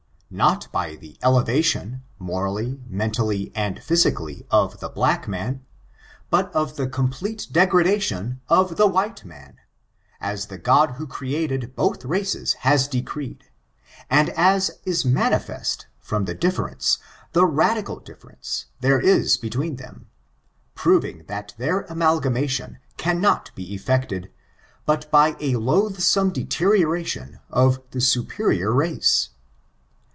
[0.33, 5.61] not by the elevation, morally, men tally and physically, of the black man,
[6.29, 9.57] but of the com plete degradation of the white man,
[10.21, 13.43] as the God who created both races has decreed,
[14.09, 15.87] and as is manifest.
[15.99, 16.97] from the difference^
[17.33, 20.07] the radical difference^ there is be tween them,
[20.75, 24.31] proving that their amalgamation cannot be effected,
[24.85, 29.31] but by a loathsome deterioration of the superior race.